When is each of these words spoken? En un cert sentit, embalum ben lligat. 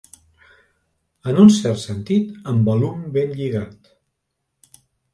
En 1.33 1.37
un 1.43 1.53
cert 1.59 1.83
sentit, 1.83 2.33
embalum 2.55 3.07
ben 3.21 3.39
lligat. 3.39 3.97